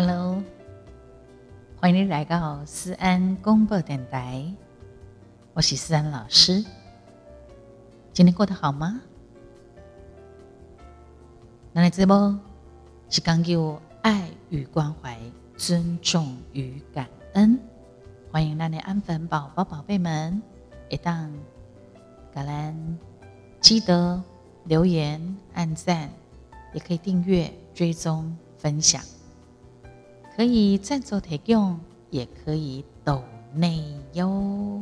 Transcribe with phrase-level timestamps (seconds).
[0.00, 0.40] Hello，
[1.80, 4.44] 欢迎你来到思安公播电台，
[5.54, 6.64] 我是思安老师。
[8.12, 9.00] 今天过得好吗？
[11.72, 12.38] 那来直播
[13.10, 15.18] 是讲究爱与关怀、
[15.56, 17.58] 尊重与感恩。
[18.30, 20.40] 欢迎那里安粉宝宝、宝贝们，
[20.88, 21.28] 一档
[22.32, 22.98] 感恩，
[23.60, 24.22] 记得
[24.62, 26.08] 留言、按赞，
[26.72, 29.02] 也可以订阅、追踪、分享。
[30.38, 34.80] 可以赞助提供，也可以抖内哟。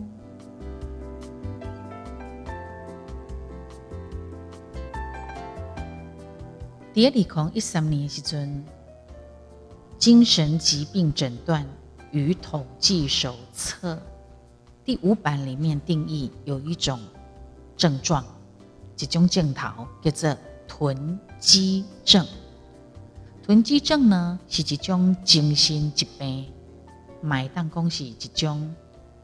[6.93, 8.63] 第二里空一三年时阵，
[9.97, 11.67] 精神疾病诊断
[12.11, 13.99] 与统计手册
[14.85, 17.01] 第五版里面定义有一种
[17.79, 18.23] 症状，
[18.95, 20.37] 这种症头叫做
[20.69, 22.27] 囤积症。
[23.47, 26.47] 囤积症呢是一种精神疾病，
[27.21, 28.75] 买当恭喜一种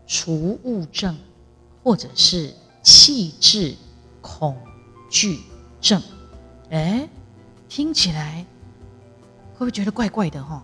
[0.06, 1.18] 储物症，
[1.82, 3.74] 或者是气质
[4.20, 4.56] 恐
[5.10, 5.40] 惧
[5.80, 6.00] 症。
[6.70, 7.08] 哎，
[7.68, 8.46] 听起来
[9.54, 10.62] 会不会觉得怪怪的吼？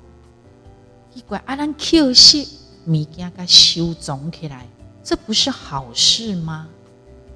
[1.12, 2.46] 奇怪，啊，咱捡些
[2.86, 4.68] 物件甲收藏起来，
[5.02, 6.68] 这不是好事吗？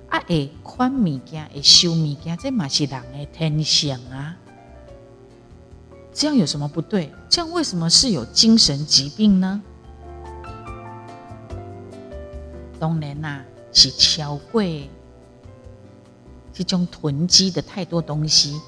[0.09, 4.37] 啊，会款物件会收物件，这嘛是人的天性啊。
[6.13, 7.11] 这样有什么不对？
[7.29, 9.63] 这样为什么是有精神疾病呢？
[12.79, 14.91] 当然啦，是超贵，
[16.53, 18.61] 这种囤积的太多东西，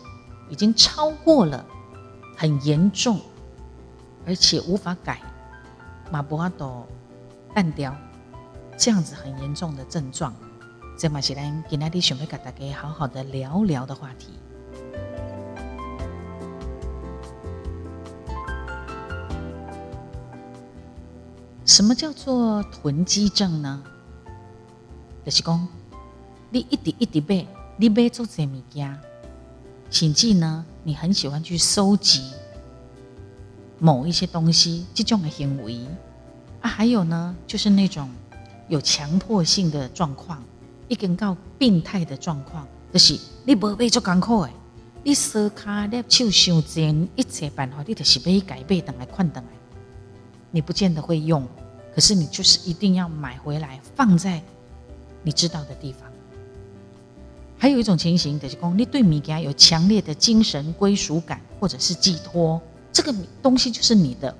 [0.48, 1.64] 已经超过了，
[2.36, 3.20] 很严重，
[4.24, 5.20] 而且无法改，
[6.10, 6.86] 马博阿朵
[7.52, 7.94] 淡掉，
[8.78, 10.34] 这样子很严重的症状，
[10.96, 14.28] 这马是咱今天的想要跟大家好好的聊聊的话题。
[21.64, 23.82] 什么叫做囤积症呢？
[25.24, 25.66] 就是讲，
[26.50, 27.46] 你一滴一滴买，
[27.78, 28.94] 你买做这物件，
[29.90, 32.22] 甚至呢，你很喜欢去收集
[33.78, 35.80] 某一些东西，这种的行为
[36.60, 38.10] 啊，还有呢，就是那种
[38.68, 40.42] 有强迫性的状况，
[40.88, 44.50] 一根到病态的状况，就是你无买做艰苦诶，
[45.02, 49.50] 你手卡捏手想尽一切办法，你就是买改变等来看等来。
[50.54, 51.44] 你不见得会用，
[51.92, 54.40] 可是你就是一定要买回来放在
[55.24, 56.08] 你知道的地方。
[57.58, 62.62] 还有一种情形，就是讲你对物件有强烈的精神归属感或者是寄托，
[62.92, 63.12] 这个
[63.42, 64.32] 东西就是你的。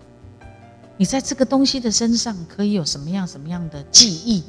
[0.97, 4.45] 你在这个东西的身上可以有什么样什么样的记忆，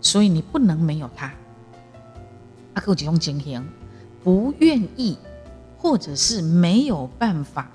[0.00, 1.32] 所以你不能没有它。
[2.74, 3.64] 阿有几种情形，
[4.24, 5.16] 不愿意
[5.78, 7.70] 或者是没有办法。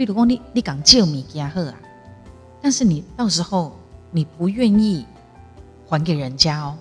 [0.00, 1.74] 比如讲，你你讲借物件好啊，
[2.62, 3.76] 但是你到时候
[4.10, 5.04] 你不愿意
[5.86, 6.78] 还给人家哦，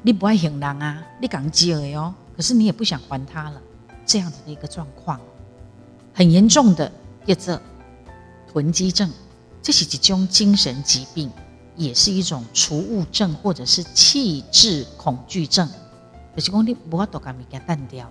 [0.00, 3.60] 你不爱还人啊，你讲借哦，可是你也不想还他了，
[4.06, 5.20] 这样子的一个状况，
[6.14, 6.90] 很严重的
[7.26, 7.60] 叫做
[8.50, 9.12] 囤积症，
[9.60, 11.30] 这是一种精神疾病，
[11.76, 15.68] 也是一种储物症或者是气质恐惧症，
[16.34, 18.10] 就是讲你不要多把物件淡掉。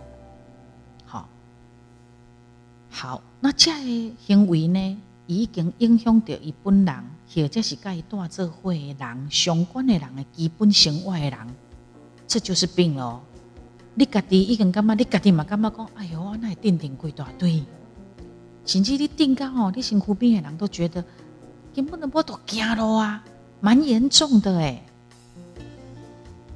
[2.92, 4.98] 好，那这个行为呢，
[5.28, 6.96] 已经影响到伊本人，
[7.32, 11.38] 或者是甲伊带做伙的人、相关的人的基本生活的人，
[12.28, 13.22] 这就是病咯。
[13.94, 17.64] 你家己已经感觉，你家己嘛感觉讲，哎哟，那会定定几大堆，
[18.66, 21.06] 甚至你定到吼，你身躯边的人都觉得
[21.76, 23.24] 根本都无都惊咯啊，
[23.62, 24.82] 蛮严重的诶。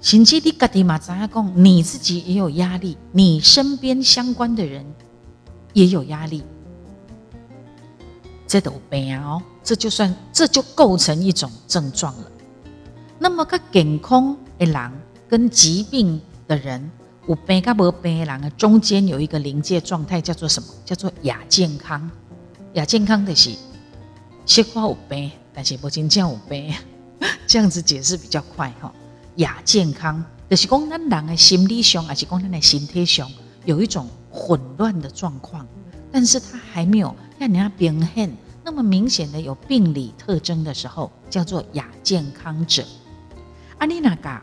[0.01, 4.83] 甚至你家己嘛知影讲，你自己也有压力，你身边相关的人。
[5.73, 6.41] 也有压力，
[8.49, 12.31] 这都病哦，这就算这就构成一种症状了。
[13.19, 14.91] 那么，个健康的人
[15.29, 16.89] 跟疾病的人，
[17.27, 20.67] 有病跟无病的人中间有一个临界状态，叫做什么？
[20.83, 22.09] 叫做亚健康。
[22.73, 23.51] 亚健康的是，
[24.47, 26.73] 细胞有病，但是不真正有病，
[27.45, 28.91] 这样子解释比较快哈。
[29.35, 33.31] 亚健康就是讲咱人的心理上，还是讲咱的身体上
[33.63, 34.07] 有一种。
[34.31, 35.67] 混乱的状况，
[36.11, 42.83] 但是他还没有看人家明显那么明显的有病理特征的时候，叫做亚健康者。
[43.77, 44.41] 阿你那个，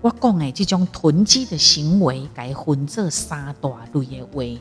[0.00, 4.60] 我讲诶，这种囤积的行为，该分这三大类的为，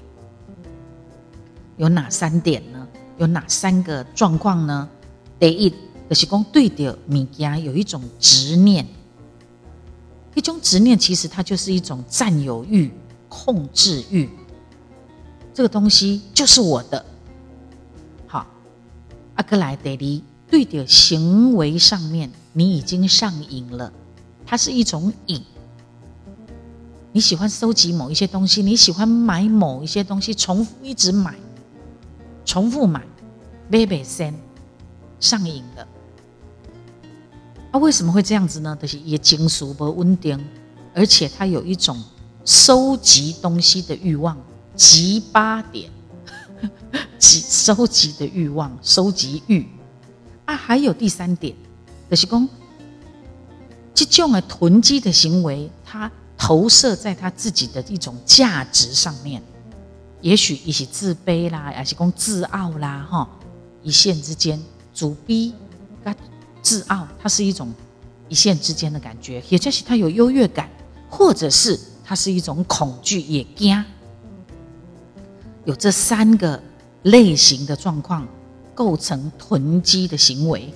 [1.77, 2.87] 有哪三点呢？
[3.17, 4.87] 有哪三个状况呢？
[5.39, 5.71] 第一，
[6.07, 8.85] 就是讲对着物件有一种执念，
[10.35, 12.91] 一种执念其实它就是一种占有欲。
[13.35, 14.29] 控制欲，
[15.55, 17.03] 这个东西就是我的。
[19.35, 23.91] 阿克莱德里对的行为上面，你已经上瘾了，
[24.45, 25.41] 它是一种瘾。
[27.11, 31.35] 你喜欢收集某一些东西，你喜欢买某一些东西，重复一直买，
[32.43, 33.03] 重复买
[33.69, 34.33] ，baby 先
[35.19, 35.87] 上瘾了。
[37.71, 38.75] 啊，为什么会这样子呢？
[38.81, 40.43] 就是也金属不稳定，
[40.93, 42.03] 而且他有一种
[42.45, 44.37] 收集东西的欲望，
[44.75, 45.89] 集八点，
[47.17, 49.65] 集收集的欲望，收集欲。
[50.45, 51.55] 啊，还有第三点，
[52.09, 52.49] 就是讲，
[53.93, 59.41] 这种的囤积的行为，他投射在他自己的一种价值上面，
[60.21, 63.29] 也许一些自卑啦，还是讲自傲啦，哈，
[63.81, 64.61] 一线之间，
[64.93, 65.53] 主逼。
[66.61, 67.73] 自傲，它是一种
[68.29, 70.69] 一线之间的感觉，也就是他有优越感，
[71.09, 73.83] 或者是它是一种恐惧，也惊。
[75.65, 76.61] 有这三个
[77.03, 78.27] 类型的状况
[78.75, 80.73] 构成囤积的行为。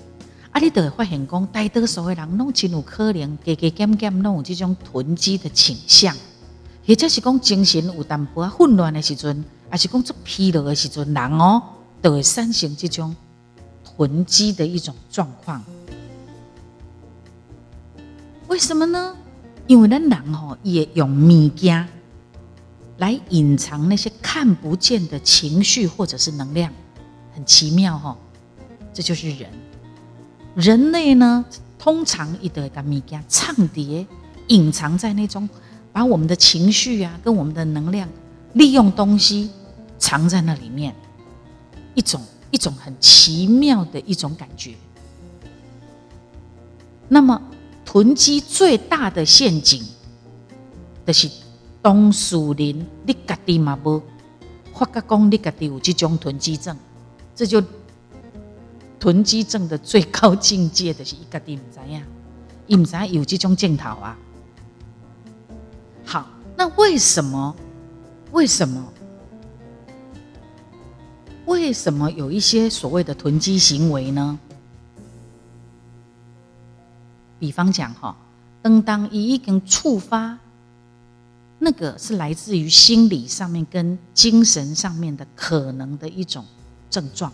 [0.52, 6.16] 啊，你得发现讲，大多数的人拢真有可能，加加减减拢有这种囤积的倾向，
[6.88, 11.62] 或者是讲精神有淡薄混乱的时阵，还是讲做疲劳的时阵，人哦
[12.02, 13.16] 都会产生这种
[13.84, 15.62] 囤积的一种状况。
[18.48, 19.14] 为什么呢？
[19.68, 21.86] 因为咱人吼也用物件
[22.98, 26.72] 来隐藏那些看不见的情绪或者是能量，
[27.34, 28.18] 很奇妙哈。
[28.94, 29.50] 这就是人，
[30.56, 31.46] 人类呢
[31.78, 34.06] 通常一得个物件唱碟，
[34.48, 35.48] 隐藏在那种
[35.92, 38.10] 把我们的情绪啊跟我们的能量
[38.54, 39.50] 利用东西
[39.98, 40.96] 藏在那里面，
[41.94, 42.22] 一种
[42.52, 44.74] 一种很奇妙的一种感觉。
[47.08, 47.42] 那么。
[47.90, 49.82] 囤积最大的陷阱，
[51.06, 51.30] 就是
[51.82, 54.02] 当事人，你家己嘛无
[54.74, 56.76] 发觉讲你家己有这种囤积症，
[57.36, 57.64] 这就
[59.00, 62.02] 囤积症的最高境界的是一家己唔知呀，
[62.66, 64.18] 伊唔知有这种镜头啊。
[66.06, 67.56] 好，那为什么？
[68.32, 68.84] 为什么？
[71.46, 74.38] 为什么有一些所谓的囤积行为呢？
[77.40, 78.18] 比方讲哈，
[78.62, 80.38] 当当一一根触发，
[81.60, 86.46] 那个是来自于心理上面跟精神上面的可能的一种
[86.90, 87.32] 症状。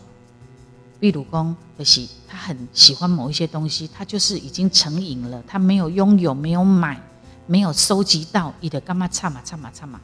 [1.00, 7.02] 比如说，就是他很喜欢某一些东西，他就是已经成瘾了，他没有拥有，没有买，
[7.48, 10.00] 没有收集到，你的干嘛差嘛差嘛差嘛，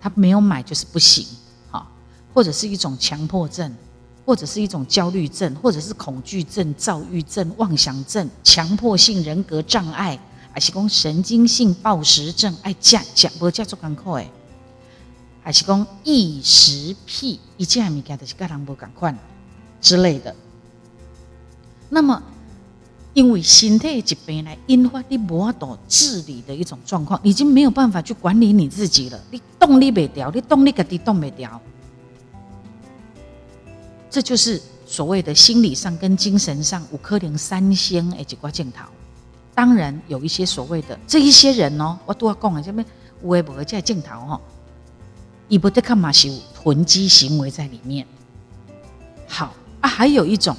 [0.00, 1.26] 他没有买就是不行，
[1.70, 1.86] 哈，
[2.32, 3.74] 或者是一种强迫症。
[4.26, 10.20] 或者是一种焦虑症，或者是恐惧症、躁郁症、妄想症、强迫性人格障碍，
[10.52, 14.30] 还是讲神经性暴食症，爱食食无叫做艰苦诶，
[15.42, 19.16] 还是讲异食癖，一件物件就是跟人无共款
[19.80, 20.34] 之类的。
[21.88, 22.22] 那么，
[23.14, 31.60] 因为身体疾病来引发你无法度治理的一种状况，已经没有办法去管理你自己了，你动力袂掉，你动力个己动袂掉。
[34.10, 38.84] 这就是所谓的心理上跟精神上五颗零三星诶一挂镜头。
[39.58, 42.86] 当然有一些所谓的这一些人哦，我都要讲啊，这边
[43.22, 44.40] 微博在镜头哈，
[45.48, 48.06] 伊不得看嘛是囤积行为在里面。
[49.26, 50.56] 好啊，还有一种，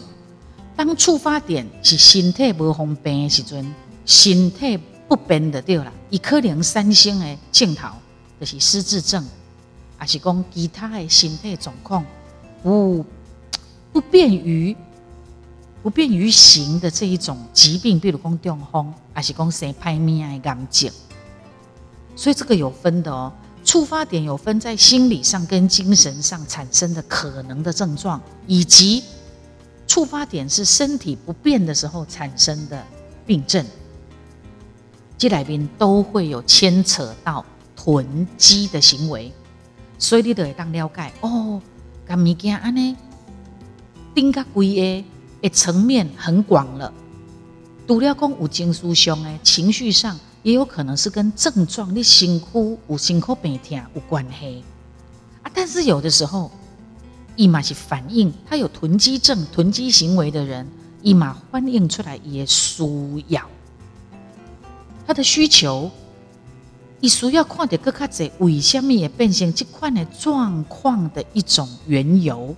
[0.76, 3.74] 当触发点是身体无方便的时阵，
[4.06, 7.88] 身体不便的对了，一颗零三星的镜头
[8.38, 9.26] 就是失智症，
[9.98, 12.06] 还是讲其他的身体状况
[12.62, 13.06] 不。
[13.94, 14.76] 不便于
[15.82, 20.92] 不便于行的这一种疾病，比如讲中风，还是讲生拍面的癌症，
[22.16, 23.32] 所以这个有分的哦。
[23.64, 29.04] 触发点有分在心理上跟精神上产生的可能的症状，以及
[29.86, 32.84] 触发点是身体不便的时候产生的
[33.28, 33.64] 病症，
[35.18, 37.46] 这来宾都会有牵扯到
[37.76, 39.32] 囤积的行为，
[40.00, 41.62] 所以你得当了解哦，
[42.08, 42.96] 咁物件安尼。
[44.16, 45.06] 丁甲贵诶，
[45.42, 46.94] 诶层面很广了。
[47.88, 54.64] 除了讲有情绪上诶，情绪上也有可能是跟症状，你辛苦有辛苦病痛有关系
[55.42, 55.52] 啊。
[55.54, 56.52] 但是有的时候，
[57.36, 60.68] 伊嘛是反映他有囤积症、囤积行为的人，
[61.02, 62.84] 伊嘛反映出来也需
[63.30, 63.42] 要
[65.08, 65.90] 他的需求，
[67.00, 72.56] 伊需要看到更加侪为什么也变成这款的状况的一种缘由，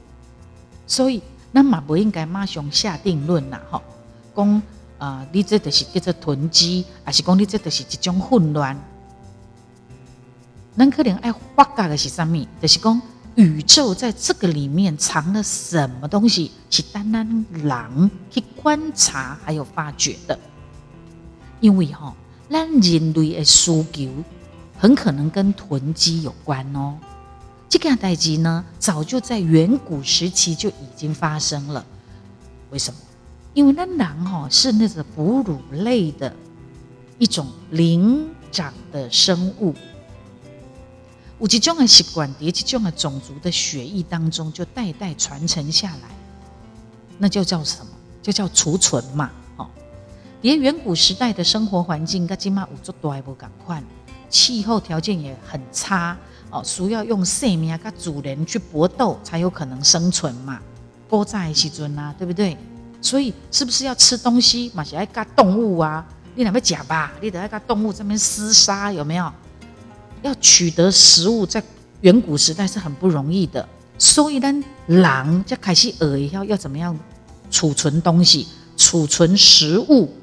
[0.85, 1.21] 所以。
[1.51, 3.81] 那嘛不应该马上下定论啦，吼，
[4.35, 4.61] 讲
[4.97, 8.77] 啊，你这就是叫做囤积，还是讲你这就是一种混乱？
[10.77, 12.47] 咱可能爱发觉的是什么？
[12.61, 13.01] 就是讲
[13.35, 20.39] 宇宙在这个里面藏了什么东西，是单单人去观察还有发掘的。
[21.59, 22.15] 因为哈，
[22.49, 24.09] 咱人类的需求
[24.79, 26.97] 很可能跟囤积有关哦。
[27.71, 31.85] 这个代际呢，早就在远古时期就已经发生了。
[32.69, 32.99] 为什么？
[33.53, 36.35] 因为那狼哈是那个哺乳类的
[37.17, 39.73] 一种灵长的生物，
[41.39, 46.09] 有这种的习惯，这种的种族的血液当中就代代传承下来，
[47.17, 47.91] 那就叫什么？
[48.21, 49.31] 就叫储存嘛。
[49.55, 49.65] 哦，
[50.41, 53.81] 连远古时代的生活环境，跟今嘛有做多还不赶快，
[54.29, 56.17] 气候条件也很差
[56.51, 60.59] 哦，需要用生命跟主人去搏斗才有可能生存嘛。
[61.09, 62.57] 多在时尊啊，对不对？
[63.01, 64.83] 所以是不是要吃东西嘛？
[64.83, 66.05] 是爱跟动物啊？
[66.35, 67.11] 你哪要讲吧？
[67.21, 69.31] 你得爱跟动物这边厮杀，有没有？
[70.21, 71.63] 要取得食物，在
[72.01, 73.67] 远古时代是很不容易的。
[73.97, 76.97] 所以呢，狼就开始学要要怎么样
[77.49, 80.13] 储存东西、储存食物，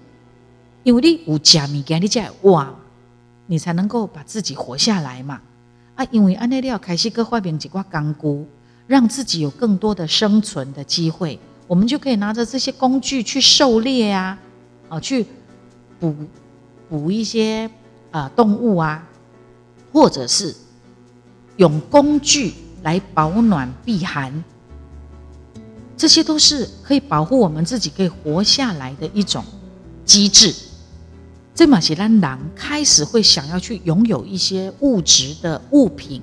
[0.85, 2.73] 因为你有加物件，你才哇，
[3.47, 5.40] 你才能够把自己活下来嘛。
[5.99, 8.47] 啊，因为安尼你要开始各发明几挂钢骨，
[8.87, 11.37] 让自己有更多的生存的机会。
[11.67, 14.38] 我们就可以拿着这些工具去狩猎啊，
[14.88, 15.26] 啊，去
[15.99, 16.14] 捕
[16.88, 17.69] 捕一些
[18.12, 19.05] 啊动物啊，
[19.93, 20.55] 或者是
[21.57, 24.45] 用工具来保暖避寒，
[25.97, 29.45] 这些都是可以保护我们自己可以活下来的一种
[30.05, 30.55] 机制。
[31.59, 36.23] 这马西兰狼开始会想要去拥有一些物质的物品，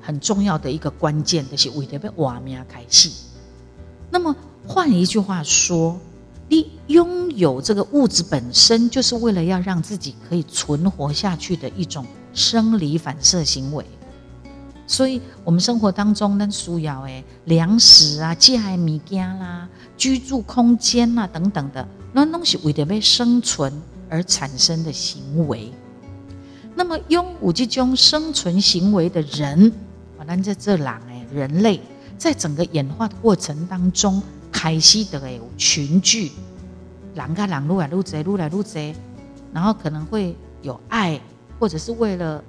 [0.00, 3.10] 很重要的一个关键就是为了被瓦命开始。
[4.10, 4.34] 那么
[4.66, 6.00] 换一句话说，
[6.48, 13.84] 你拥有这个物质本身就是为了要让自己可以存活下去的一种生理反射行为。
[14.86, 19.68] 所以，我们生活当中呢，需要诶粮食啊、借爱物件啦、
[19.98, 23.72] 居住空间啊等等的，那东西为了被生存
[24.08, 25.72] 而产生的行为。
[26.74, 29.72] 那么，拥有这种生存行为的人，
[30.18, 31.80] 我们在这狼诶，人类。
[32.18, 36.30] 在整个演化的过程当中，开始的有群聚，
[37.16, 38.94] 狼跟狼撸来撸贼，撸来撸贼，
[39.52, 41.20] 然后可能会有爱，
[41.58, 42.44] 或者是为了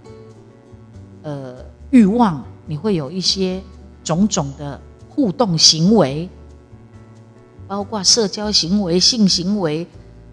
[1.24, 1.55] 呃
[1.89, 3.60] 欲望，你会有一些
[4.03, 4.79] 种种的
[5.10, 6.29] 互动行为，
[7.67, 9.86] 包括社交行为、性行为，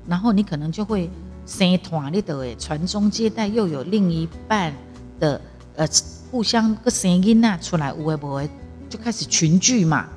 [0.06, 1.10] 然后你可能就会
[1.46, 4.74] 生团里的诶传宗接代，又有另一半
[5.18, 5.40] 的
[5.76, 5.86] 呃
[6.30, 8.50] 互相个声音呐出来，有诶无诶。
[8.88, 10.08] 就开始群聚嘛，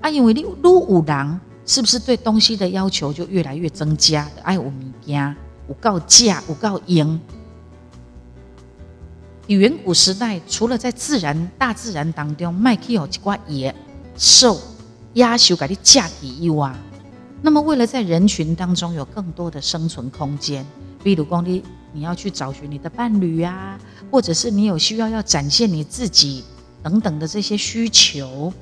[0.00, 4.26] 啊，因为你撸五郎，是不是对东西的要求就越来越增加？
[4.42, 4.72] 哎，有物
[5.04, 5.36] 件，
[5.68, 7.20] 有够价，有够用。
[9.48, 13.74] 远古时代，除了在自然、大自然当中卖去有一寡野
[14.16, 14.58] 兽、
[15.16, 16.76] 野兽给你嫁给以外，
[17.40, 20.62] 那么为了在人群当中有更多的生存空间，
[21.02, 21.62] 比如讲你
[21.94, 23.78] 你要去找寻你的伴侣啊，
[24.10, 26.44] 或者是你有需要要展现你自己。
[26.82, 28.52] 等等的这些需求，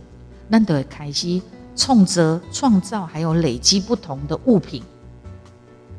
[0.49, 1.43] 那得开始
[1.77, 4.83] 冲着创造，还有累积不同的物品，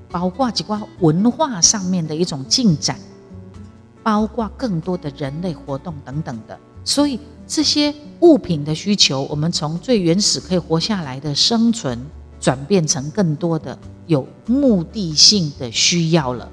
[0.09, 2.97] 包括几挂文化上面的一种进展，
[4.01, 6.57] 包括更多的人类活动等等的。
[6.83, 11.99] 所以这些物品的需求，我们从最原始可以活下来的生存，
[12.39, 16.51] 转变成更多的有目的性的需要了。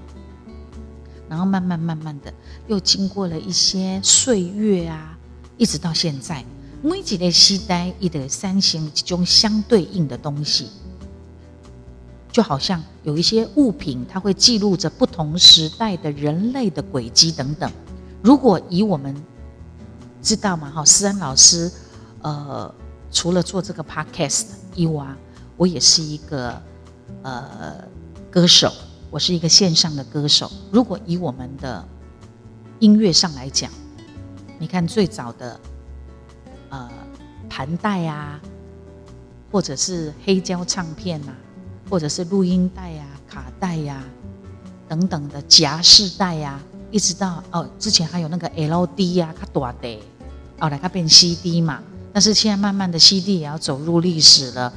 [1.28, 2.32] 然后慢慢慢慢的，
[2.66, 5.18] 又经过了一些岁月啊。
[5.56, 6.44] 一直到现在，
[6.82, 10.66] 每一个时代，一的三星这种相对应的东西，
[12.30, 17.70] 就好像有一些物品，它会记录着不同时代的人类的轨迹等等。
[18.22, 19.14] 如果以我们
[20.22, 21.70] 知道嘛，哈，思安老师，
[22.22, 22.72] 呃，
[23.10, 25.04] 除了做这个 podcast 以外，
[25.56, 26.62] 我也是一个
[27.22, 27.84] 呃
[28.30, 28.72] 歌手，
[29.10, 30.50] 我是一个线上的歌手。
[30.70, 31.84] 如果以我们的
[32.78, 33.70] 音乐上来讲，
[34.58, 35.60] 你看最早的，
[36.70, 36.88] 呃，
[37.50, 38.40] 盘带啊，
[39.50, 41.32] 或者是黑胶唱片呐，
[41.90, 44.02] 或者是录音带呀、卡带呀
[44.88, 46.60] 等等的夹式带呀，
[46.92, 50.02] 一直到哦，之前还有那个 LD 呀，它短的，
[50.62, 51.82] 后来它变 CD 嘛。
[52.12, 54.72] 但是现在慢慢的 CD 也要走入历史了，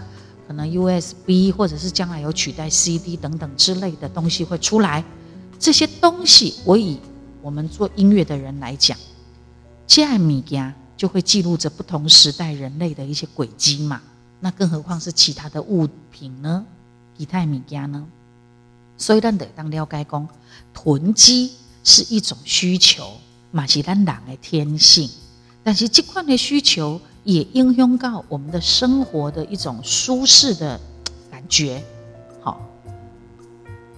[0.48, 5.04] 可能 USB 或者是将来有取代 CD 等等之类的东西会出来。
[5.60, 6.98] 这些东西，我以
[7.42, 8.98] 我们做音乐的人来讲。
[9.86, 14.01] 这样物件就会记录着不同时代人类的一些轨迹嘛？
[14.39, 16.65] 那更何况是其他的物品呢？
[17.18, 18.04] 其他物件呢？
[18.98, 20.27] 所以咱得当了解讲，
[20.74, 21.51] 囤积
[21.84, 23.18] 是一种需求，
[23.51, 25.10] 嘛是咱人的天性。
[25.65, 30.79] 但是这块的需求也应用到我们的生活的一种舒适的
[31.31, 31.84] 感觉，
[32.39, 32.62] 好，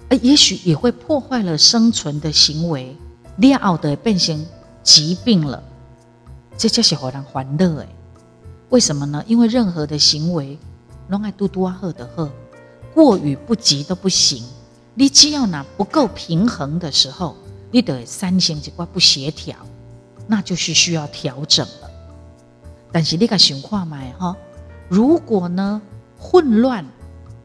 [0.08, 2.96] 呃，也许也会破坏了生存的行为，
[3.36, 4.46] 恋奥的变成
[4.82, 5.62] 疾病了。
[6.56, 7.88] 这就是好人欢乐诶。
[8.70, 9.22] 为什么呢？
[9.26, 10.58] 因为任何的行为，
[11.08, 12.30] 拢爱嘟嘟啊喝的喝，
[12.94, 14.42] 过与不及都不行。
[14.94, 17.36] 你只要拿不够平衡的时候，
[17.70, 19.54] 你的三型就怪不协调，
[20.28, 21.90] 那就是需要调整了。
[22.92, 24.36] 但是你个想看买哈，
[24.88, 25.82] 如果呢
[26.16, 26.86] 混乱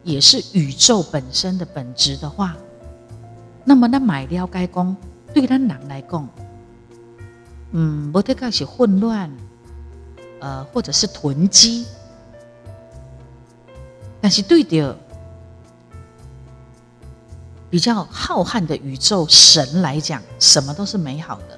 [0.03, 2.55] 也是宇宙本身的本质的话，
[3.63, 4.95] 那么那买了该讲
[5.33, 6.29] 对咱人来讲，
[7.71, 9.31] 嗯，无得个是混乱。
[10.39, 11.85] 呃，或者是囤积，
[14.19, 14.93] 但是对的
[17.69, 21.57] 比较浩瀚的宇宙神来讲，什么都是美好的。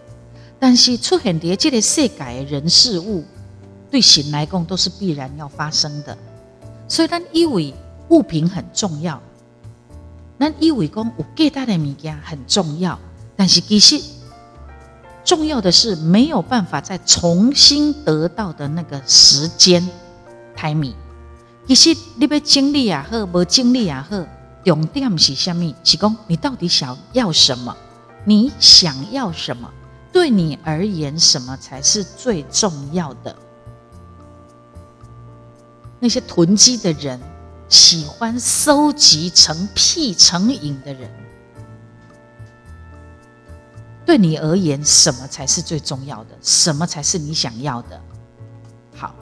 [0.60, 3.24] 但是出现在这个世界人事物，
[3.90, 6.18] 对神来讲都是必然要发生的。
[6.88, 7.74] 所以，咱以为
[8.10, 9.22] 物品很重要，
[10.40, 13.00] 咱以为讲有价值的物件很重要，
[13.36, 14.02] 但是其实。
[15.24, 19.84] 重要的是没有办法再重新得到的那个时间
[20.56, 20.94] ，timing。
[21.68, 24.24] 其实你要经历也好，无经历也好，
[24.64, 25.74] 重点是什么？
[25.84, 27.76] 是讲你到底想要什么？
[28.24, 29.68] 你想要什么？
[30.16, 33.36] 对你而言，什么才是最重要的？
[36.00, 37.20] 那些囤积的人，
[37.68, 41.12] 喜欢收集成癖成瘾的人。
[44.06, 46.30] 对你而言，什么才是最重要的？
[46.42, 48.02] 什么才是你想要的？
[48.96, 49.14] 好，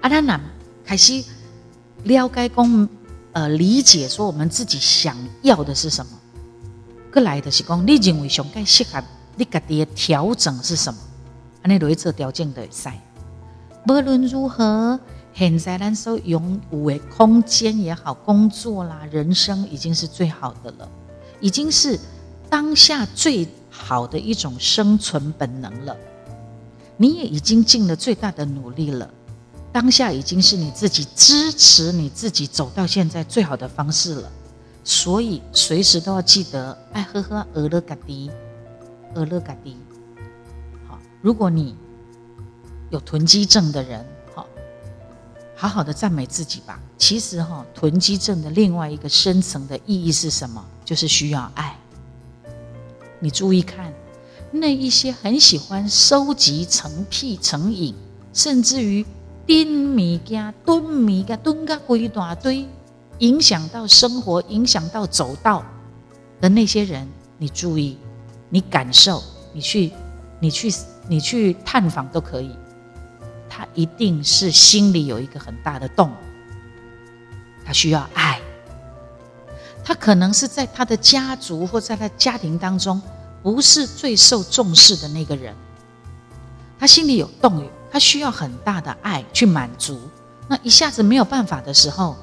[0.00, 0.40] 阿丹南
[0.86, 1.22] 开始
[2.04, 2.88] 了解公，
[3.32, 6.12] 呃，理解说我们自己想要的是什么。
[7.12, 9.04] 过来的是讲，你认为上该适合
[9.36, 10.98] 你家己的调整是什么？
[11.62, 12.98] 安尼来做调整的赛。
[13.88, 14.98] 无论如何，
[15.34, 20.88] 现在咱所拥有的空间也好，工作啦，人生已经是最好的了，
[21.40, 21.98] 已经是
[22.48, 23.48] 当下最。
[23.74, 25.96] 好的一种生存本能了，
[26.98, 29.08] 你也已经尽了最大的努力了。
[29.72, 34.30] 当下已经是你自己支持你自己走到现在最好的方式了，
[34.84, 38.30] 所以随时都要记得爱呵呵俄勒嘎迪，
[39.14, 39.76] 俄勒嘎迪。
[40.88, 41.76] 好，如果你
[42.90, 44.46] 有囤积症的人，好，
[45.54, 46.80] 好好的赞美自己吧。
[46.98, 50.64] 其实哈，囤积症的另外一个深层的意义是什么？
[50.84, 51.76] 就是需要爱。
[53.18, 53.92] 你注意看，
[54.50, 57.94] 那一些很喜欢收集成癖成瘾，
[58.32, 59.04] 甚至于
[59.46, 62.66] 囤米家囤米家囤个一大堆，
[63.18, 65.64] 影响到生活，影响到走道
[66.40, 67.96] 的那些人，你注意，
[68.52, 69.22] 你感受，
[69.54, 69.90] 你去，
[70.38, 70.70] 你去，
[71.08, 72.54] 你去探访都可以，
[73.48, 76.12] 他一定是心里有一个很大的洞，
[77.64, 78.38] 他需要爱。
[79.82, 83.00] 他可能是在他的家族或在他家庭当中，
[83.42, 85.56] 不是最受重视的那个人。
[86.78, 89.98] 他心里有动，他需要很大的爱去满足。
[90.46, 92.14] 那一下子没有办法的时候，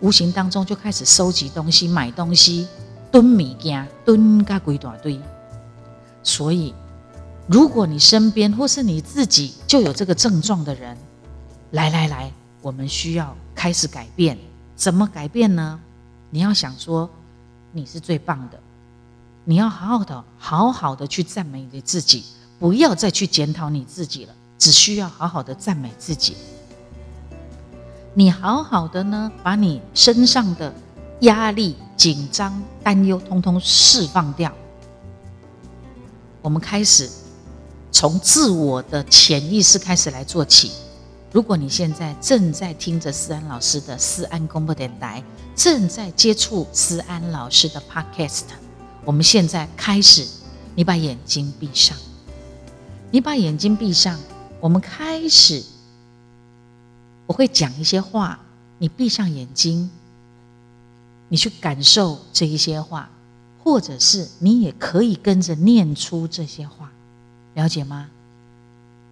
[0.00, 2.66] 无形当中就开始收集东西、买东西、
[3.12, 5.20] 囤米件、囤个鬼大堆。
[6.22, 6.74] 所以，
[7.46, 10.96] 如果你身边或是你自己就有这个症状的人，
[11.70, 14.36] 来来来，我们需要开始改变。
[14.76, 15.78] 怎么改变呢？
[16.30, 17.08] 你要想说，
[17.72, 18.58] 你是最棒的，
[19.44, 22.24] 你要好好的、好好的去赞美你自己，
[22.58, 26.36] 不要再去检讨你自己了，只需要好好的赞美自己。
[28.14, 30.72] 你好好的呢，把你身上的
[31.20, 34.52] 压力、紧张、担忧，通通释放掉。
[36.42, 37.08] 我们开始
[37.92, 40.72] 从自我的潜意识开始来做起。
[41.32, 45.22] 如果你现在正在听着思安老师的思安公播电台，
[45.54, 48.42] 正在接触思安老师的 Podcast，
[49.04, 50.26] 我们现在开始，
[50.74, 51.96] 你把眼睛闭上，
[53.10, 54.18] 你把眼睛闭上，
[54.58, 55.62] 我们开始，
[57.26, 58.40] 我会讲一些话，
[58.78, 59.88] 你闭上眼睛，
[61.28, 63.08] 你去感受这一些话，
[63.70, 66.90] 或者是你也可以跟着念出这些话，
[67.54, 68.10] 了解吗？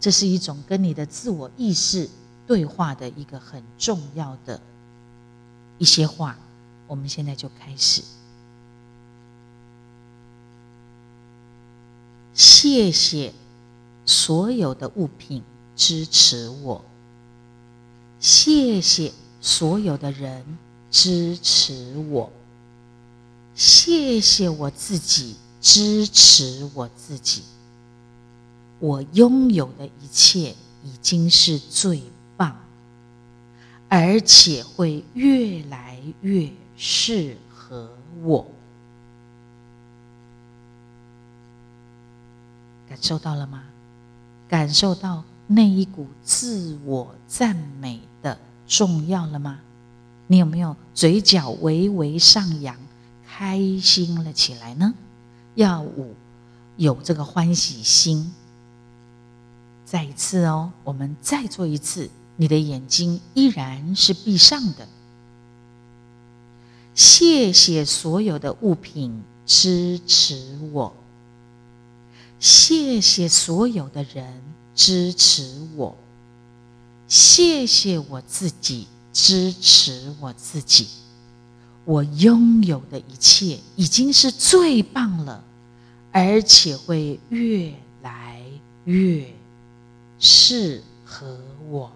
[0.00, 2.10] 这是一种跟你的自我意识
[2.44, 4.60] 对话的一个很重要的
[5.78, 6.36] 一些话。
[6.88, 8.02] 我们现在就开始。
[12.34, 13.32] 谢谢
[14.06, 15.40] 所有的物品
[15.76, 16.84] 支持我，
[18.18, 20.58] 谢谢所有的人
[20.90, 22.32] 支持我，
[23.58, 27.42] 谢谢我自己支持我自己。
[28.78, 32.00] 我拥有的一切已经是最
[32.36, 32.56] 棒，
[33.88, 37.90] 而且会越来越适合
[38.22, 38.46] 我。
[42.88, 43.64] 感受到了吗？
[44.48, 49.58] 感受到那一股自我赞美的重要了吗？
[50.28, 52.76] 你有没有嘴角微微上扬，
[53.38, 54.92] 开心了起来呢？
[55.54, 56.12] 要五
[56.76, 58.34] 有这个欢喜心。
[59.84, 64.88] 再一次哦，我们再做一次，你的眼睛依然是闭上的。
[66.96, 70.92] 谢谢所有的物品支持我。
[72.40, 74.42] 谢谢所有的人
[74.74, 75.96] 支持我，
[77.06, 80.88] 谢谢我自己支持我自己。
[81.88, 85.42] 我拥有的一切已经是最棒了，
[86.12, 87.72] 而且会越
[88.02, 88.42] 来
[88.84, 89.24] 越
[90.18, 91.90] 适合我。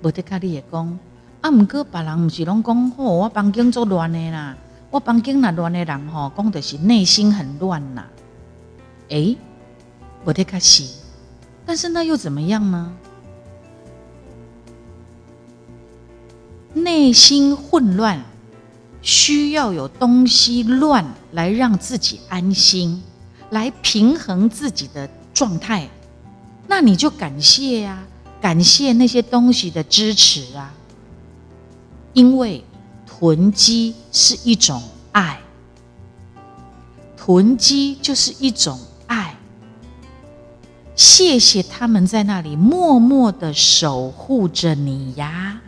[0.00, 0.98] 无得卡你也讲，
[1.42, 1.50] 啊！
[1.50, 4.56] 毋过别人毋是拢讲，吼，我房间做乱的啦，
[4.90, 8.06] 我房间若乱的人，吼，讲的是内心很乱呐。
[9.10, 9.36] 诶，
[10.24, 10.84] 我得卡是，
[11.66, 12.92] 但是那又怎么样呢？
[16.74, 18.24] 内心混乱，
[19.02, 23.02] 需要有东西乱来让自己安心，
[23.50, 25.88] 来平衡自己的状态。
[26.66, 28.04] 那你就感谢呀。
[28.40, 30.74] 感谢那些东西的支持啊，
[32.12, 32.64] 因为
[33.06, 34.82] 囤积是一种
[35.12, 35.40] 爱，
[37.16, 38.80] 囤积就是一种。
[41.04, 45.60] 谢谢他们在那里默默的守护着你呀。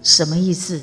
[0.00, 0.80] 什么意思？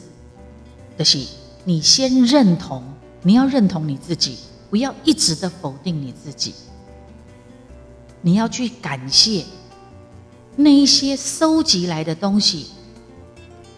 [0.97, 1.25] 就是
[1.63, 2.83] 你先认同，
[3.21, 4.37] 你要认同你自己，
[4.69, 6.53] 不要一直的否定你自己。
[8.19, 9.45] 你要去感谢
[10.55, 12.67] 那一些收集来的东西，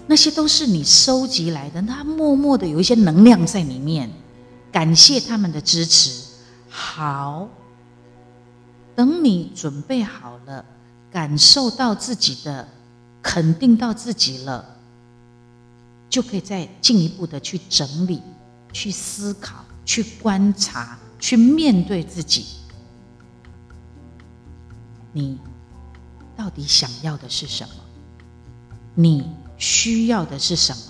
[0.08, 4.10] 那些都是你收集来的，它默默的有一些能量在里面。
[4.72, 6.24] 感谢他们的支持。
[6.68, 7.48] 好，
[8.96, 10.66] 等你准备好了，
[11.12, 12.68] 感受到自己的
[13.22, 14.66] 肯定到自己了。
[16.10, 18.22] 就可以再进一步的去整理、
[18.72, 22.46] 去思考、去观察、去面对自己。
[25.12, 25.40] 你
[26.36, 27.76] 到底想要的是什么？
[28.96, 29.26] 你
[29.58, 30.84] 需要的是什么？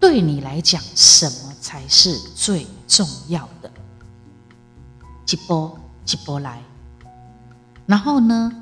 [0.00, 3.70] 对你来讲，什么才是最重要的？
[5.30, 6.62] 一波一波来，
[7.86, 8.52] 然后呢，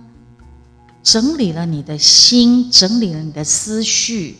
[1.02, 4.38] 整理了你的心，整理了你的思绪。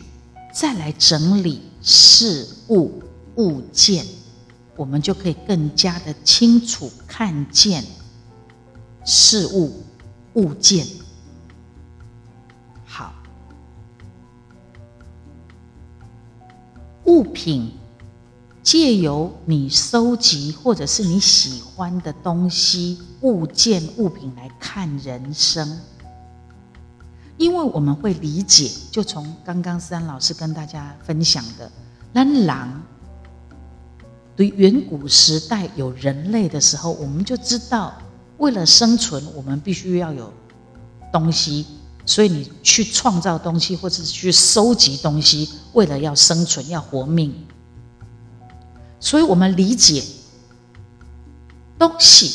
[0.53, 3.01] 再来整理事物
[3.35, 4.05] 物件，
[4.75, 7.83] 我们就可以更加的清楚看见
[9.03, 9.83] 事物
[10.35, 10.87] 物件。
[17.05, 17.71] 物品
[18.61, 25.79] 借由你收集或者是你喜欢的东西物件物品来看人生。
[27.35, 31.69] 因为我们会理解，就从刚刚三老师跟大家分享的，
[32.13, 32.81] 那狼
[34.35, 37.93] 对远古时代有人类的时候，我们就知道，
[38.37, 40.31] 为了生存，我们必须要有
[41.11, 41.65] 东西，
[42.05, 47.33] 所以你去创造东西，或者是去收集东西，为了要生存，要活命。
[48.99, 50.03] 所以我们理解，
[51.77, 52.31] 东西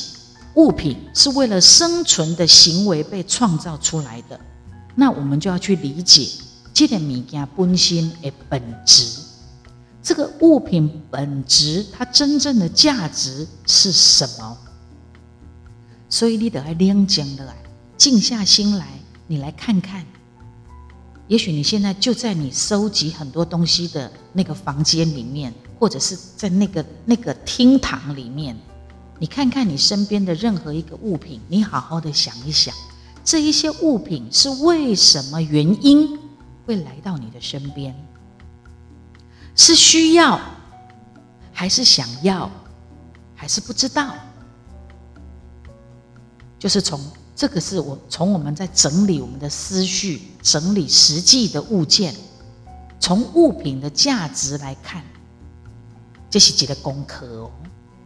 [0.54, 4.38] 物品是为了生存的行为被创造出来的。
[4.94, 6.28] 那我们就要去理解
[6.74, 9.20] 这点物件本身的本质，
[10.02, 14.58] 这个物品本质它真正的价值是什么？
[16.08, 17.54] 所以你得要冷静的来，
[17.96, 18.97] 静下心来，
[19.28, 20.04] 你来看看。
[21.28, 28.56] 也许你现在就在你收集很多东西的那个房间里面，或者是在那个那个厅堂里面，
[29.18, 32.74] 你看看你身边的任何一个物品，你好好的想一想。
[33.22, 36.18] 这一些物品是为什么原因
[36.64, 37.94] 会来到你的身边？
[39.54, 40.40] 是需要，
[41.52, 42.50] 还是想要，
[43.34, 44.14] 还是不知道？
[46.58, 46.98] 就是从
[47.38, 52.12] 这个是我从我们在整理我们的思绪，整理实际的物件，
[52.98, 55.04] 从物品的价值来看，
[56.28, 57.50] 这是几个功课哦。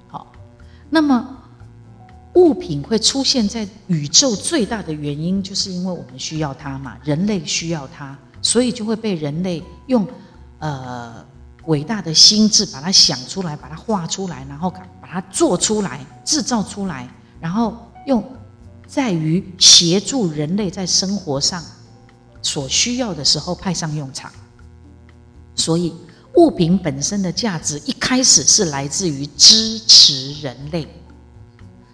[0.07, 0.33] 好，
[0.91, 1.27] 那么
[2.35, 10.07] 物品会出现在宇宙最大的原因，就是因为我们需要它嘛，人类需要它，所以就会被人类用
[10.59, 11.25] 呃
[11.65, 17.09] 伟大的心智把它想出来，把它画出来，然后把它做出来，制造出来，
[17.41, 18.23] 然后用
[18.93, 21.65] 在于协助人类在生活上
[22.43, 24.31] 所需要的时候派上用场。
[25.55, 25.95] 所以，
[26.37, 30.87] 物品本身的价值一开始是来自于支持人类。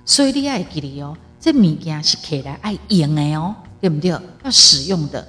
[0.04, 4.10] 所以你爱记得哦，这物件是可来爱用的哦，对不对？
[4.10, 5.24] 要使用的，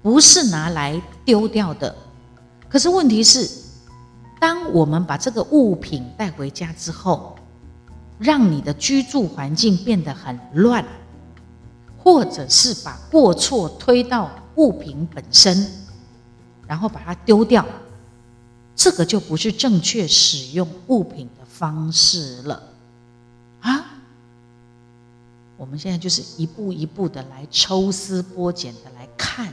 [0.00, 1.94] 不是拿来丢掉的。
[2.66, 3.46] 可是问题是，
[4.40, 7.36] 当我们把这个物品带回家之后，
[8.18, 10.82] 让你的居住环境变得很乱，
[12.02, 15.70] 或者是把过错推到物品本身。
[16.66, 17.66] 然后把它丢掉，
[18.76, 22.62] 这个就不是正确使用物品的方式了
[23.60, 23.86] 啊！
[25.56, 29.52] 我们现在就是一步一步的来抽丝剥茧的来看，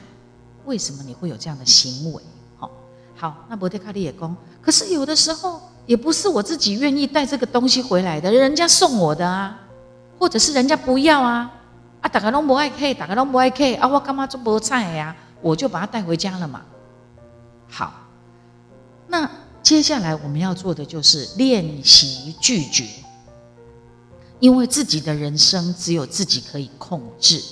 [0.65, 2.21] 为什么你会有这样的行为？
[2.59, 2.69] 好，
[3.15, 9.59] 好，那伯特卡利也讲，可是有的时候也不是我自己愿意带这个东西回来的，人家送我的啊，
[10.19, 11.51] 或者是人家不要啊，
[12.01, 15.15] 啊，大家都不爱 K，大家都不爱 K，啊，我干嘛做菠菜呀？
[15.41, 16.61] 我就把它带回家了嘛。
[17.69, 17.93] 好，
[19.07, 19.29] 那
[19.61, 22.85] 接下来我们要做的就是练习拒绝，
[24.39, 27.43] 因为自己的人生只有自己可以控制。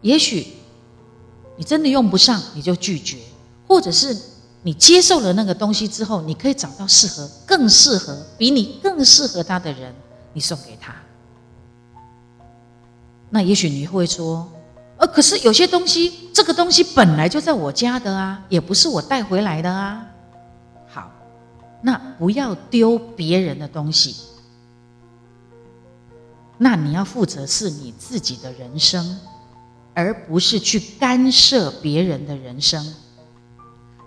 [0.00, 0.46] 也许
[1.56, 3.18] 你真的用不上，你就拒绝；
[3.68, 4.16] 或者是
[4.62, 9.94] 你接受了那个东西之后，你可以找到适合、更适合、比你更适合他的人，
[10.32, 10.94] 你送给他。
[13.32, 14.46] 那也许你会说。
[14.98, 20.06] 呃，可是有些东西，这个东西本来就在我家的啊，也不是我带回来的啊。
[20.86, 21.10] 好，
[21.80, 24.14] 那不要丢别人的东西。
[26.58, 29.18] 那你要负责是你自己的人生，
[29.92, 32.94] 而不是去干涉别人的人生。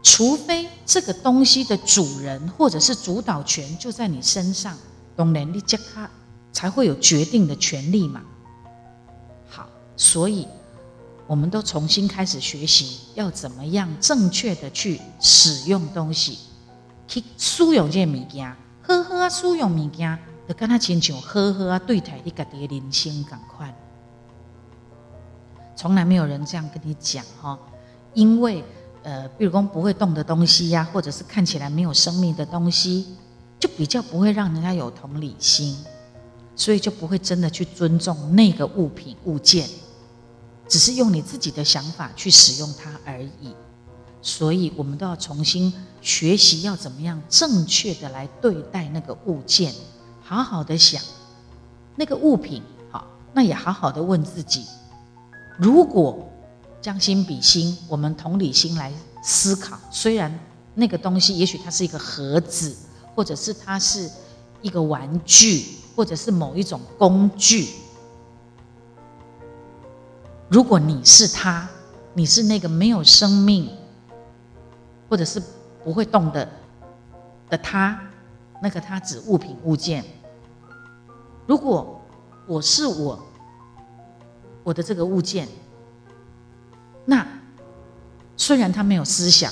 [0.01, 4.77] 除非这个东西的主人或者是主导权就在你身上，
[5.17, 6.09] 懂能力加他
[6.53, 8.21] 才会有决定的权利嘛。
[9.97, 10.47] 所以。
[11.27, 16.37] 我们都重新开始学习，要怎么样正确的去使用东西，
[17.07, 23.73] 去使用这物件，好好啊使用物件，就跟他亲像好好啊对待你家己的人生共款。
[25.75, 27.57] 从来没有人这样跟你讲哈，
[28.13, 28.63] 因为
[29.01, 33.15] 呃，比如说不会动的东西呀，或者是看起来没有生命的东西，
[33.59, 35.75] 就比较不会让人家有同理心，
[36.55, 39.67] 所以就不会真的去尊重那个物品物件。
[40.67, 43.53] 只是用你自己的想法去使用它而已，
[44.21, 49.73] 所以我们都要重新学习要怎么样正确的来对待那个物件，
[50.23, 51.01] 好好的想
[51.95, 54.65] 那个物品，好，那也好好的问自己：
[55.57, 56.27] 如果
[56.81, 58.91] 将心比心，我们同理心来
[59.23, 60.39] 思考，虽然
[60.73, 62.75] 那个东西也许它是一个盒子，
[63.15, 64.09] 或者是它是
[64.61, 67.69] 一个玩具，或者是某一种工具。
[70.47, 71.67] 如果你是他，
[72.13, 73.69] 你是那个没有生命，
[75.09, 75.41] 或者是
[75.83, 76.47] 不会动的
[77.49, 77.99] 的他，
[78.61, 80.03] 那个他指物品物件。
[81.47, 81.99] 如果
[82.47, 83.19] 我是我，
[84.63, 85.47] 我的这个物件，
[87.05, 87.25] 那
[88.37, 89.51] 虽然他没有思想，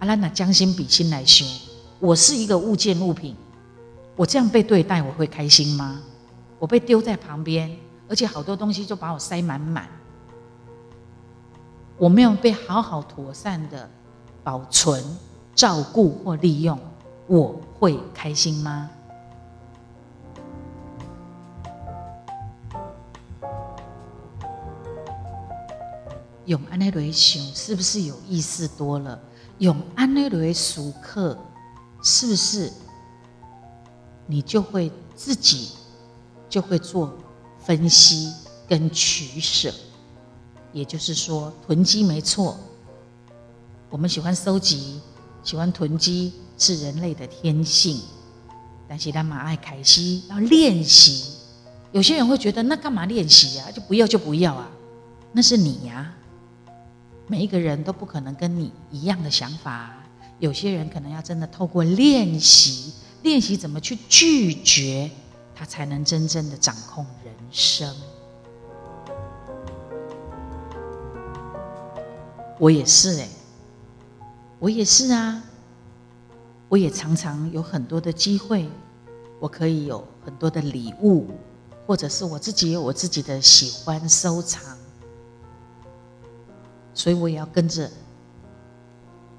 [0.00, 1.44] 阿拉那将心比心来修，
[1.98, 3.34] 我是一个物件物品，
[4.16, 6.00] 我这样被对待，我会开心吗？
[6.58, 7.74] 我被丢在旁边。
[8.08, 9.86] 而且好多东西就把我塞满满，
[11.98, 13.88] 我没有被好好妥善的
[14.42, 15.04] 保存、
[15.54, 16.78] 照顾或利用，
[17.26, 18.90] 我会开心吗？
[26.46, 29.20] 用安内雷想是不是有意思多了？
[29.58, 31.36] 用安内雷熟客
[32.02, 32.72] 是不是
[34.26, 35.72] 你就会自己
[36.48, 37.12] 就会做？
[37.68, 38.32] 分析
[38.66, 39.70] 跟取舍，
[40.72, 42.58] 也就是说，囤积没错。
[43.90, 44.98] 我们喜欢收集，
[45.44, 48.00] 喜欢囤积是人类的天性。
[48.88, 51.34] 但是他马爱凯西要练习。
[51.92, 53.70] 有些人会觉得，那干嘛练习啊？
[53.70, 54.66] 就不要就不要啊？
[55.32, 56.14] 那是你呀。
[57.26, 59.94] 每一个人都不可能跟你一样的想法。
[60.38, 65.10] 有些人可能要真的透过练习，练习怎么去拒绝。
[65.58, 67.92] 他才能真正的掌控人生。
[72.60, 73.28] 我也是哎，
[74.60, 75.42] 我也是啊，
[76.68, 78.68] 我也常常有很多的机会，
[79.40, 81.26] 我可以有很多的礼物，
[81.88, 84.62] 或者是我自己有我自己的喜欢收藏，
[86.94, 87.90] 所以我也要跟着。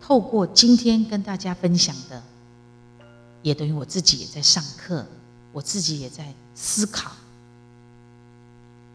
[0.01, 2.21] 透过今天跟大家分享的，
[3.41, 5.05] 也等于我自己也在上课，
[5.59, 7.11] 我自己也在思考。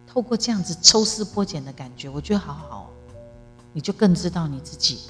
[0.06, 2.90] 透过这样子抽丝剥茧的感觉，我觉得好好，
[3.74, 5.00] 你就更知道你自己，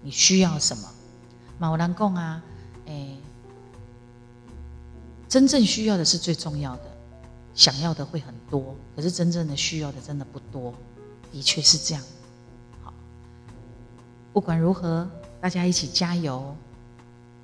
[0.00, 0.88] 你需要什么。
[1.58, 2.42] 马兰贡啊，
[2.86, 3.18] 哎，
[5.28, 6.84] 真正需要的是最重要的，
[7.54, 10.72] 想要的会很多，可是真正的需要的真的不多，
[11.30, 12.02] 的确是这样。
[12.82, 12.94] 好，
[14.32, 15.06] 不管如何。
[15.38, 16.56] 大家一起加油，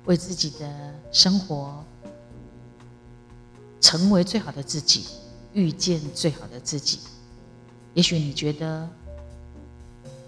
[0.05, 1.85] 为自己的生活
[3.91, 5.03] 成为最好的自己，
[5.51, 6.99] 遇见最好的自己。
[7.93, 8.87] 也许你觉得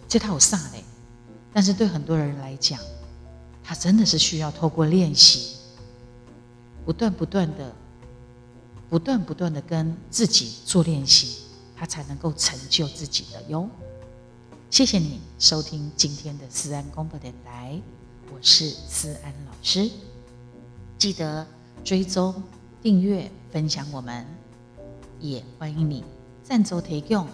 [0.06, 0.84] 这套有啥嘞？
[1.54, 2.78] 但是对很多人来讲，
[3.64, 5.56] 他真的是需要透过练习，
[6.84, 7.74] 不断不断的、
[8.90, 13.70] 不断不断的跟自己做练习，他才能够成就自己的哟。
[14.70, 17.82] 谢谢你收听今天的思安公播电台，
[18.30, 19.90] 我是思安老师。
[20.98, 21.48] 记得
[21.82, 22.44] 追踪、
[22.84, 24.26] 订阅、分享我们，
[25.22, 26.04] 也欢迎你
[26.44, 27.26] 赞助提供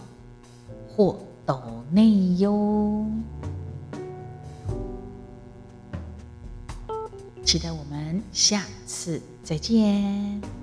[0.87, 1.59] 或抖
[1.89, 3.03] 内哟。
[7.43, 10.58] 期待我们下次再见。